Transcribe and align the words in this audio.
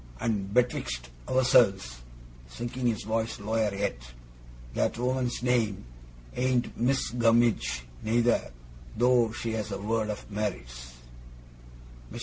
And 0.19 0.51
betwixt 0.51 1.09
ourselves,' 1.29 1.99
sinking 2.47 2.87
his 2.87 3.03
voice 3.03 3.39
lower 3.39 3.71
yet, 3.71 3.99
'that 4.73 4.97
woman's 4.97 5.43
name 5.43 5.85
ain't 6.35 6.75
Missis 6.75 7.11
Gummidge 7.11 7.83
neither, 8.01 8.49
though 8.97 9.31
she 9.31 9.51
has 9.51 9.71
a 9.71 9.77
world 9.79 10.09
of 10.09 10.31
merits.' 10.31 10.95
Mr. 12.11 12.19